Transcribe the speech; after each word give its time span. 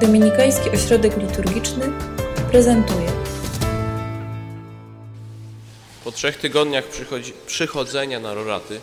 Dominikański 0.00 0.70
Ośrodek 0.70 1.16
Liturgiczny 1.16 1.92
prezentuje. 2.50 3.12
Po 6.04 6.12
trzech 6.12 6.36
tygodniach 6.36 6.84
przychodzenia 7.46 8.20
na 8.20 8.34
roraty 8.34 8.80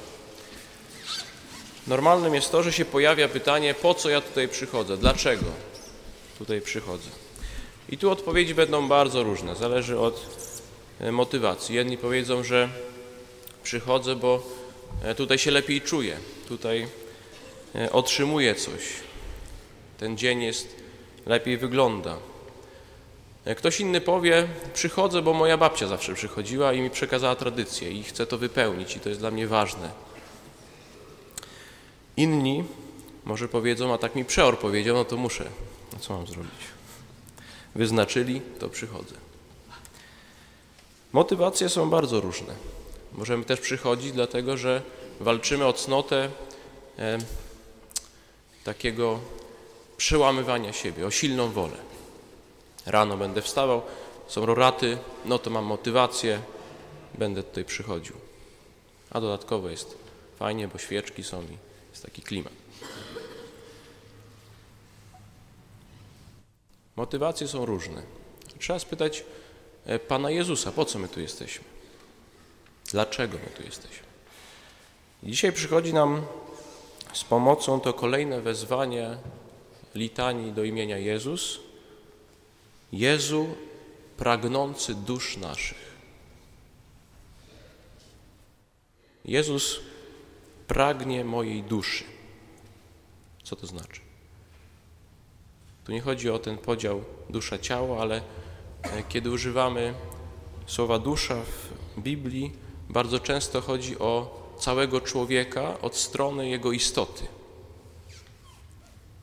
normalnym 1.88 2.36
jest 2.36 2.52
to, 2.52 2.64
że 2.64 2.74
się 2.74 2.86
pojawia 2.86 3.28
pytanie, 3.28 3.74
po 3.74 3.94
co 3.94 4.10
ja 4.10 4.22
tutaj 4.22 4.48
przychodzę, 4.48 4.98
dlaczego 4.98 5.46
tutaj 6.38 6.62
przychodzę. 6.62 7.10
I 7.90 7.98
tu 7.98 8.12
odpowiedzi 8.12 8.56
będą 8.56 8.88
bardzo 8.88 9.24
różne, 9.24 9.56
zależy 9.56 10.00
od 10.00 10.26
e, 11.00 11.12
motywacji. 11.12 11.76
Jedni 11.76 11.98
powiedzą, 11.98 12.44
że 12.44 12.70
przychodzę, 13.64 14.16
bo 14.16 14.44
e, 15.04 15.16
tutaj 15.16 15.38
się 15.38 15.52
lepiej 15.52 15.82
czuję, 15.82 16.18
tutaj 16.48 16.88
e, 17.76 17.92
otrzymuję 17.92 18.56
coś. 18.56 18.82
Ten 19.98 20.18
dzień 20.18 20.44
jest 20.44 20.85
lepiej 21.26 21.58
wygląda. 21.58 22.18
Ktoś 23.58 23.80
inny 23.80 24.02
powie, 24.02 24.48
przychodzę, 24.74 25.22
bo 25.22 25.34
moja 25.34 25.58
babcia 25.58 25.88
zawsze 25.88 26.14
przychodziła 26.14 26.74
i 26.74 26.82
mi 26.82 26.90
przekazała 26.90 27.36
tradycję 27.36 27.92
i 27.92 28.04
chcę 28.04 28.26
to 28.26 28.38
wypełnić 28.38 28.96
i 28.96 29.00
to 29.00 29.10
jest 29.10 29.22
dla 29.22 29.32
mnie 29.32 29.48
ważne. 29.48 29.90
Inni 32.18 32.64
może 33.26 33.48
powiedzą, 33.48 33.94
a 33.94 33.98
tak 33.98 34.16
mi 34.16 34.26
przeor 34.26 34.60
powiedział, 34.60 34.96
no 34.96 35.06
to 35.06 35.18
muszę. 35.18 35.50
No 35.94 36.00
co 36.00 36.14
mam 36.14 36.28
zrobić? 36.28 36.52
Wyznaczyli, 37.76 38.42
to 38.60 38.70
przychodzę. 38.70 39.16
Motywacje 41.14 41.70
są 41.70 41.90
bardzo 41.90 42.22
różne. 42.22 42.54
Możemy 43.14 43.46
też 43.46 43.60
przychodzić 43.60 44.12
dlatego, 44.12 44.58
że 44.58 44.82
walczymy 45.20 45.66
o 45.66 45.74
cnotę 45.74 46.30
e, 47.00 47.18
takiego 48.64 49.20
przełamywania 49.98 50.74
siebie, 50.74 51.08
o 51.08 51.12
silną 51.12 51.52
wolę. 51.52 51.78
Rano 52.86 53.18
będę 53.18 53.42
wstawał, 53.42 53.82
są 54.28 54.46
roraty, 54.46 54.98
no 55.26 55.40
to 55.40 55.50
mam 55.50 55.66
motywację, 55.66 56.42
będę 57.14 57.44
tutaj 57.44 57.66
przychodził. 57.66 58.16
A 59.10 59.22
dodatkowo 59.22 59.70
jest 59.70 59.98
fajnie, 60.40 60.68
bo 60.68 60.78
świeczki 60.78 61.24
są 61.24 61.42
i 61.42 61.58
jest 61.92 62.04
taki 62.04 62.22
klimat. 62.22 62.54
Motywacje 66.96 67.48
są 67.48 67.66
różne. 67.66 68.02
Trzeba 68.60 68.80
spytać 68.80 69.24
e, 69.86 70.00
Pana 70.00 70.32
Jezusa, 70.32 70.72
po 70.72 70.86
co 70.86 71.00
my 71.00 71.08
tu 71.08 71.22
jesteśmy? 71.22 71.66
Dlaczego 72.92 73.38
my 73.38 73.50
tu 73.58 73.64
jesteśmy? 73.64 74.06
dzisiaj 75.24 75.52
przychodzi 75.52 75.94
nam 75.94 76.26
z 77.14 77.24
pomocą 77.24 77.80
to 77.80 77.94
kolejne 77.94 78.42
wezwanie 78.42 79.18
litanii 79.96 80.52
do 80.52 80.64
imienia 80.64 80.98
Jezus. 80.98 81.60
Jezu, 82.92 83.48
pragnący 84.18 84.96
dusz 84.96 85.38
naszych. 85.38 85.96
Jezus 89.26 89.80
pragnie 90.68 91.26
mojej 91.26 91.64
duszy. 91.64 92.04
Co 93.44 93.56
to 93.56 93.68
znaczy? 93.68 94.02
Tu 95.86 95.92
nie 95.92 96.02
chodzi 96.02 96.30
o 96.30 96.40
ten 96.40 96.58
podział 96.58 97.04
dusza-ciało, 97.30 98.02
ale 98.02 98.22
e, 98.84 99.04
kiedy 99.10 99.32
używamy 99.32 99.94
słowa 100.66 101.00
dusza 101.00 101.36
w 101.96 102.02
Biblii, 102.02 102.52
bardzo 102.90 103.20
często 103.20 103.62
chodzi 103.62 104.00
o 104.00 104.42
całego 104.60 105.02
człowieka 105.02 105.82
od 105.82 105.96
strony 105.96 106.50
jego 106.50 106.72
istoty. 106.72 107.24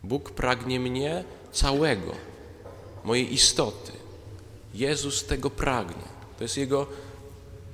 Bóg 0.04 0.30
pragnie 0.30 0.80
mnie 0.80 1.24
całego, 1.52 2.12
mojej 3.04 3.34
istoty. 3.34 3.92
Jezus 4.74 5.24
tego 5.24 5.50
pragnie. 5.50 6.04
To 6.38 6.44
jest 6.44 6.56
Jego 6.56 6.86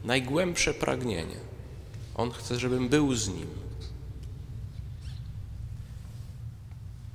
najgłębsze 0.05 0.75
pragnienie. 0.75 1.37
On 2.15 2.31
chce, 2.31 2.59
żebym 2.59 2.89
był 2.89 3.15
z 3.15 3.29
Nim. 3.29 3.49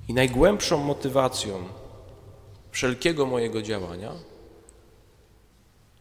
I 0.08 0.14
najgłębszą 0.14 0.78
motywacją 0.78 1.64
wszelkiego 2.72 3.26
mojego 3.26 3.62
działania 3.62 4.12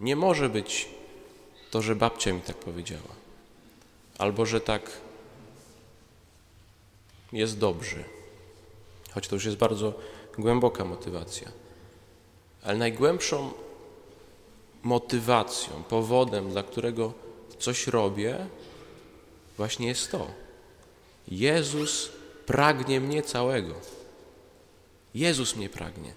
nie 0.00 0.16
może 0.16 0.48
być 0.48 0.88
to, 1.70 1.82
że 1.82 1.97
babcia 1.97 2.32
mi 2.32 2.41
tak 2.41 2.56
powiedziała, 2.56 3.14
albo 4.19 4.47
że 4.47 4.60
tak 4.60 4.91
jest 7.32 7.58
dobrze, 7.58 8.04
choć 9.15 9.28
to 9.28 9.37
już 9.37 9.45
jest 9.45 9.56
bardzo 9.56 9.95
głęboka 10.39 10.84
motywacja. 10.84 11.53
Ale 12.62 12.78
najgłębszą 12.78 13.53
motywacją, 14.83 15.83
powodem, 15.89 16.50
dla 16.50 16.62
którego 16.62 17.12
coś 17.59 17.87
robię, 17.87 18.47
właśnie 19.56 19.89
jest 19.89 20.11
to. 20.11 20.27
Jezus 21.28 22.11
pragnie 22.47 23.00
mnie 23.00 23.23
całego. 23.23 23.75
Jezus 25.15 25.56
mnie 25.56 25.69
pragnie. 25.69 26.15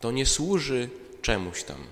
To 0.00 0.10
nie 0.10 0.26
służy 0.26 0.88
czemuś 1.22 1.62
tam. 1.62 1.84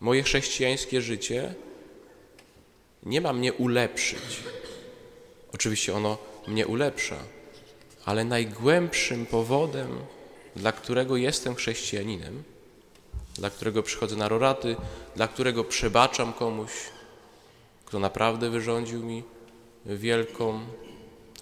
Moje 0.00 0.22
chrześcijańskie 0.22 1.02
życie 1.02 1.54
nie 3.02 3.20
ma 3.20 3.32
mnie 3.32 3.52
ulepszyć. 3.52 4.42
Oczywiście 5.52 5.94
ono 5.94 6.18
mnie 6.48 6.66
ulepsza, 6.66 7.16
ale 8.04 8.24
najgłębszym 8.24 9.26
powodem, 9.26 9.88
dla 10.56 10.72
którego 10.72 11.16
jestem 11.16 11.54
chrześcijaninem, 11.54 12.42
dla 13.34 13.50
którego 13.50 13.82
przychodzę 13.82 14.16
na 14.16 14.28
roraty, 14.28 14.76
dla 15.16 15.28
którego 15.28 15.64
przebaczam 15.64 16.32
komuś, 16.32 16.70
kto 17.84 17.98
naprawdę 17.98 18.50
wyrządził 18.50 19.02
mi 19.02 19.22
wielką 19.86 20.60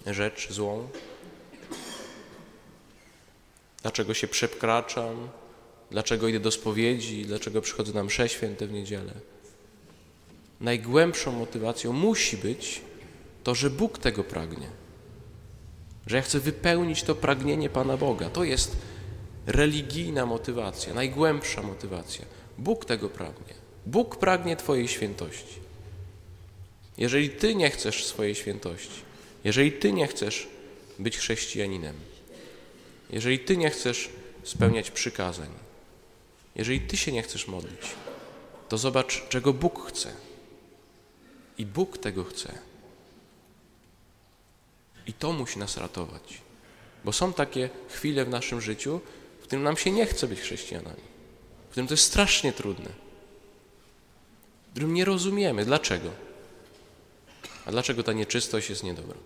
rzecz 0.05 0.51
złą, 0.51 0.87
dlaczego 3.81 4.13
się 4.13 4.27
przekraczam, 4.27 5.29
dlaczego 5.91 6.27
idę 6.27 6.39
do 6.39 6.51
spowiedzi, 6.51 7.25
dlaczego 7.25 7.61
przychodzę 7.61 7.93
na 7.93 8.03
msze 8.03 8.29
święte 8.29 8.67
w 8.67 8.71
niedzielę. 8.71 9.13
Najgłębszą 10.61 11.31
motywacją 11.31 11.93
musi 11.93 12.37
być 12.37 12.81
to, 13.43 13.55
że 13.55 13.69
Bóg 13.69 13.97
tego 13.97 14.23
pragnie. 14.23 14.84
Że 16.07 16.15
ja 16.15 16.21
chcę 16.21 16.39
wypełnić 16.39 17.03
to 17.03 17.15
pragnienie 17.15 17.69
Pana 17.69 17.97
Boga. 17.97 18.29
To 18.29 18.43
jest 18.43 18.75
religijna 19.45 20.25
motywacja, 20.25 20.93
najgłębsza 20.93 21.61
motywacja. 21.61 22.25
Bóg 22.57 22.85
tego 22.85 23.09
pragnie. 23.09 23.53
Bóg 23.85 24.15
pragnie 24.15 24.55
Twojej 24.55 24.87
świętości. 24.87 25.65
Jeżeli 26.97 27.29
Ty 27.29 27.55
nie 27.55 27.69
chcesz 27.69 28.05
swojej 28.05 28.35
świętości, 28.35 29.01
jeżeli 29.43 29.71
Ty 29.71 29.93
nie 29.93 30.07
chcesz 30.07 30.47
być 30.99 31.17
chrześcijaninem, 31.17 31.95
jeżeli 33.09 33.39
Ty 33.39 33.57
nie 33.57 33.69
chcesz 33.69 34.09
spełniać 34.43 34.91
przykazań, 34.91 35.49
jeżeli 36.55 36.81
Ty 36.81 36.97
się 36.97 37.11
nie 37.11 37.23
chcesz 37.23 37.47
modlić, 37.47 37.81
to 38.69 38.77
zobacz, 38.77 39.27
czego 39.29 39.53
Bóg 39.53 39.87
chce. 39.87 40.11
I 41.57 41.65
Bóg 41.65 41.97
tego 41.97 42.23
chce. 42.23 42.53
I 45.07 45.13
to 45.13 45.33
musi 45.33 45.59
nas 45.59 45.77
ratować. 45.77 46.41
Bo 47.05 47.13
są 47.13 47.33
takie 47.33 47.69
chwile 47.89 48.25
w 48.25 48.29
naszym 48.29 48.61
życiu, 48.61 49.01
w 49.39 49.43
którym 49.43 49.63
nam 49.63 49.77
się 49.77 49.91
nie 49.91 50.05
chce 50.05 50.27
być 50.27 50.39
chrześcijanami, 50.39 51.01
w 51.67 51.71
którym 51.71 51.87
to 51.87 51.93
jest 51.93 52.03
strasznie 52.03 52.53
trudne, 52.53 52.89
w 54.67 54.71
którym 54.71 54.93
nie 54.93 55.05
rozumiemy 55.05 55.65
dlaczego. 55.65 56.09
A 57.65 57.71
dlaczego 57.71 58.03
ta 58.03 58.13
nieczystość 58.13 58.69
jest 58.69 58.83
niedobra? 58.83 59.17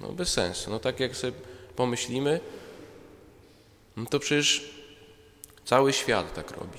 No 0.00 0.12
bez 0.12 0.28
sensu. 0.28 0.70
No 0.70 0.78
tak 0.78 1.00
jak 1.00 1.16
sobie 1.16 1.32
pomyślimy, 1.76 2.40
no 3.96 4.06
to 4.06 4.18
przecież 4.18 4.70
cały 5.64 5.92
świat 5.92 6.34
tak 6.34 6.50
robi. 6.50 6.78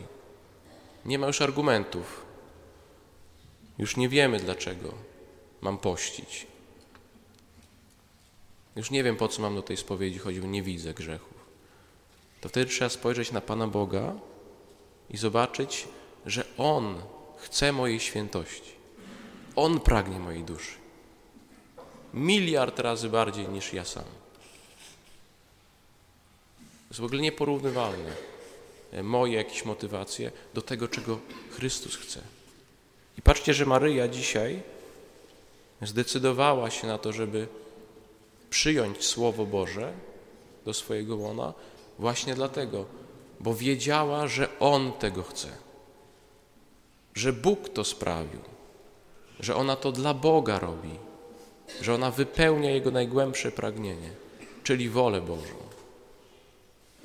Nie 1.06 1.19
ma 1.19 1.27
już 1.27 1.41
argumentów. 1.41 2.25
Już 3.77 3.97
nie 3.97 4.09
wiemy, 4.09 4.39
dlaczego 4.39 4.94
mam 5.62 5.77
pościć. 5.77 6.47
Już 8.75 8.91
nie 8.91 9.03
wiem, 9.03 9.15
po 9.15 9.27
co 9.27 9.41
mam 9.41 9.55
do 9.55 9.61
tej 9.61 9.77
spowiedzi 9.77 10.19
chodził, 10.19 10.45
nie 10.45 10.63
widzę 10.63 10.93
grzechów. 10.93 11.33
To 12.41 12.49
wtedy 12.49 12.71
trzeba 12.71 12.89
spojrzeć 12.89 13.31
na 13.31 13.41
Pana 13.41 13.67
Boga 13.67 14.13
i 15.09 15.17
zobaczyć, 15.17 15.87
że 16.25 16.45
On 16.57 17.01
chce 17.37 17.71
mojej 17.71 17.99
świętości. 17.99 18.71
On 19.55 19.79
pragnie 19.79 20.19
mojej 20.19 20.43
duszy. 20.43 20.75
Miliard 22.13 22.79
razy 22.79 23.09
bardziej 23.09 23.47
niż 23.47 23.73
ja 23.73 23.85
sam. 23.85 24.03
To 26.63 26.89
jest 26.89 27.01
w 27.01 27.03
ogóle 27.03 27.21
nieporównywalne 27.21 28.15
e, 28.91 29.03
moje 29.03 29.33
jakieś 29.33 29.65
motywacje 29.65 30.31
do 30.53 30.61
tego, 30.61 30.87
czego 30.87 31.19
Chrystus 31.51 31.95
chce. 31.95 32.21
I 33.17 33.21
patrzcie, 33.21 33.53
że 33.53 33.65
Maryja 33.65 34.07
dzisiaj 34.07 34.61
zdecydowała 35.81 36.69
się 36.69 36.87
na 36.87 36.97
to, 36.97 37.13
żeby 37.13 37.47
przyjąć 38.53 39.05
Słowo 39.05 39.45
Boże 39.45 39.94
do 40.65 40.73
swojego 40.73 41.15
łona 41.15 41.53
właśnie 42.00 42.35
dlatego, 42.35 42.85
bo 43.39 43.55
wiedziała, 43.55 44.27
że 44.27 44.59
On 44.59 44.91
tego 44.91 45.23
chce, 45.23 45.47
że 47.15 47.33
Bóg 47.33 47.69
to 47.69 47.83
sprawił, 47.83 48.39
że 49.39 49.55
ona 49.55 49.75
to 49.75 49.91
dla 49.91 50.13
Boga 50.13 50.59
robi, 50.59 50.95
że 51.81 51.94
ona 51.94 52.11
wypełnia 52.11 52.71
Jego 52.71 52.91
najgłębsze 52.91 53.51
pragnienie, 53.51 54.09
czyli 54.63 54.89
wolę 54.89 55.21
Bożą. 55.21 55.57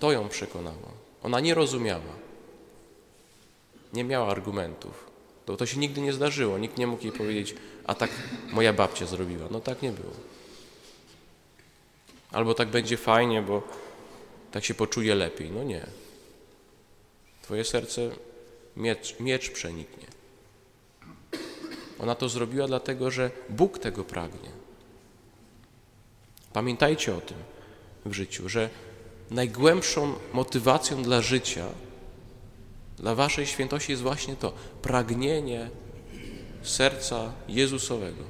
To 0.00 0.12
ją 0.12 0.28
przekonało. 0.28 0.92
Ona 1.22 1.40
nie 1.40 1.54
rozumiała, 1.54 2.14
nie 3.92 4.04
miała 4.04 4.28
argumentów. 4.28 5.10
To, 5.46 5.56
to 5.56 5.66
się 5.66 5.78
nigdy 5.78 6.00
nie 6.00 6.12
zdarzyło. 6.12 6.58
Nikt 6.58 6.78
nie 6.78 6.86
mógł 6.86 7.02
jej 7.02 7.12
powiedzieć, 7.12 7.54
a 7.86 7.94
tak 7.94 8.10
moja 8.52 8.72
babcia 8.72 9.06
zrobiła. 9.06 9.48
No 9.50 9.60
tak 9.60 9.82
nie 9.82 9.92
było. 9.92 10.12
Albo 12.32 12.54
tak 12.54 12.68
będzie 12.68 12.96
fajnie, 12.96 13.42
bo 13.42 13.62
tak 14.52 14.64
się 14.64 14.74
poczuje 14.74 15.14
lepiej. 15.14 15.50
No 15.50 15.64
nie. 15.64 15.86
Twoje 17.42 17.64
serce 17.64 18.10
miecz, 18.76 19.20
miecz 19.20 19.50
przeniknie. 19.50 20.06
Ona 21.98 22.14
to 22.14 22.28
zrobiła 22.28 22.66
dlatego, 22.66 23.10
że 23.10 23.30
Bóg 23.50 23.78
tego 23.78 24.04
pragnie. 24.04 24.50
Pamiętajcie 26.52 27.16
o 27.16 27.20
tym 27.20 27.36
w 28.06 28.12
życiu, 28.12 28.48
że 28.48 28.70
najgłębszą 29.30 30.14
motywacją 30.32 31.02
dla 31.02 31.22
życia, 31.22 31.66
dla 32.96 33.14
Waszej 33.14 33.46
świętości 33.46 33.92
jest 33.92 34.02
właśnie 34.02 34.36
to 34.36 34.52
pragnienie 34.82 35.70
serca 36.62 37.32
Jezusowego. 37.48 38.24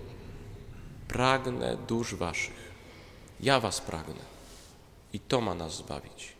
Pragnę 1.08 1.76
dusz 1.88 2.14
Waszych. 2.14 2.67
Ja 3.40 3.60
Was 3.60 3.80
pragnę. 3.80 4.22
I 5.12 5.20
to 5.20 5.40
ma 5.40 5.54
nas 5.54 5.76
zbawić. 5.76 6.37